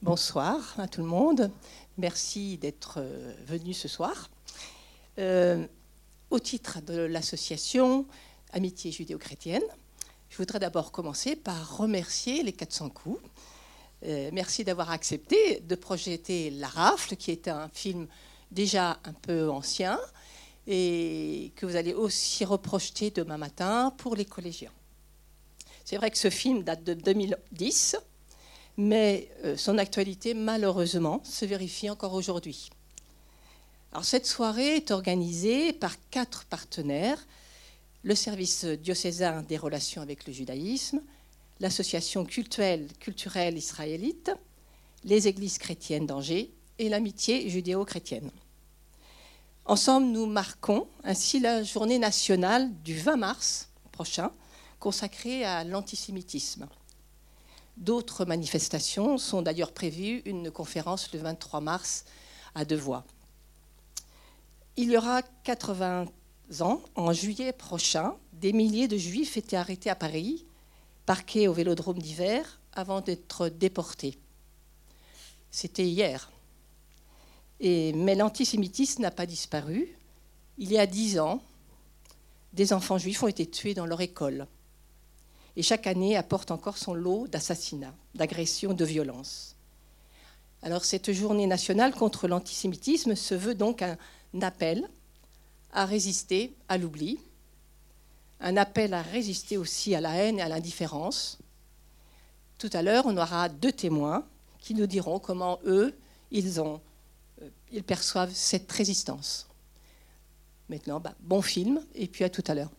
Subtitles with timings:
[0.00, 1.50] Bonsoir à tout le monde.
[1.96, 4.30] Merci d'être euh, venu ce soir.
[5.18, 5.66] Euh,
[6.30, 8.06] au titre de l'association
[8.52, 9.64] Amitié judéo-chrétienne,
[10.30, 13.20] je voudrais d'abord commencer par remercier les 400 coups.
[14.04, 18.06] Euh, merci d'avoir accepté de projeter La Rafle, qui est un film
[18.52, 19.98] déjà un peu ancien
[20.68, 24.72] et que vous allez aussi reprojeter demain matin pour les collégiens.
[25.84, 27.96] C'est vrai que ce film date de 2010
[28.78, 32.70] mais euh, son actualité, malheureusement, se vérifie encore aujourd'hui.
[33.92, 37.26] Alors, cette soirée est organisée par quatre partenaires
[38.04, 41.02] le service diocésain des relations avec le judaïsme,
[41.58, 44.30] l'association culturelle, culturelle israélite,
[45.04, 48.30] les églises chrétiennes d'Angers et l'amitié judéo-chrétienne.
[49.64, 54.30] Ensemble, nous marquons ainsi la journée nationale du 20 mars prochain
[54.78, 56.68] consacrée à l'antisémitisme.
[57.78, 62.04] D'autres manifestations sont d'ailleurs prévues, une conférence le 23 mars
[62.56, 63.04] à deux voix.
[64.76, 66.06] Il y aura 80
[66.58, 70.44] ans, en juillet prochain, des milliers de juifs étaient arrêtés à Paris,
[71.06, 74.18] parqués au vélodrome d'hiver, avant d'être déportés.
[75.52, 76.32] C'était hier.
[77.60, 79.88] Mais l'antisémitisme n'a pas disparu.
[80.58, 81.40] Il y a dix ans,
[82.52, 84.48] des enfants juifs ont été tués dans leur école
[85.58, 89.56] et chaque année apporte encore son lot d'assassinats, d'agressions, de violences.
[90.62, 93.96] Alors cette journée nationale contre l'antisémitisme se veut donc un
[94.40, 94.88] appel
[95.72, 97.18] à résister à l'oubli,
[98.38, 101.38] un appel à résister aussi à la haine et à l'indifférence.
[102.58, 104.24] Tout à l'heure, on aura deux témoins
[104.60, 105.92] qui nous diront comment eux,
[106.30, 106.78] ils, euh,
[107.84, 109.48] perçoivent cette résistance.
[110.68, 112.70] Maintenant, bah, bon film, et puis à tout à l'heure.